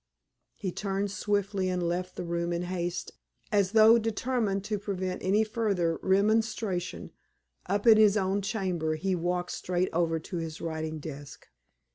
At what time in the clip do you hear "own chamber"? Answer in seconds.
8.17-8.95